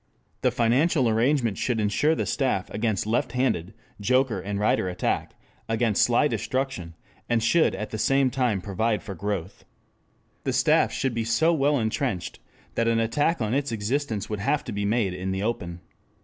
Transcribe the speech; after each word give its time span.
The 0.41 0.49
financial 0.49 1.07
arrangement 1.07 1.59
should 1.59 1.79
insure 1.79 2.15
the 2.15 2.25
staff 2.25 2.71
against 2.71 3.05
left 3.05 3.33
handed, 3.33 3.75
joker 3.99 4.39
and 4.39 4.59
rider 4.59 4.89
attack, 4.89 5.35
against 5.69 6.01
sly 6.01 6.27
destruction, 6.27 6.95
and 7.29 7.43
should 7.43 7.75
at 7.75 7.91
the 7.91 7.99
same 7.99 8.31
time 8.31 8.61
provide 8.61 9.03
for 9.03 9.13
growth. 9.13 9.63
The 10.43 10.53
staff 10.53 10.91
should 10.91 11.13
be 11.13 11.23
so 11.23 11.53
well 11.53 11.77
entrenched 11.77 12.39
that 12.73 12.87
an 12.87 12.99
attack 12.99 13.41
on 13.41 13.53
its 13.53 13.71
existence 13.71 14.27
would 14.27 14.39
have 14.39 14.63
to 14.63 14.71
be 14.71 14.85
made 14.85 15.13
in 15.13 15.29
the 15.29 15.43
open. 15.43 15.81